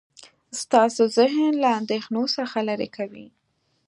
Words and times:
ستاسو 0.61 1.01
ذهن 1.17 1.43
له 1.63 1.69
اندیښنو 1.79 2.23
څخه 2.37 2.57
لرې 2.67 2.89
کوي. 2.97 3.27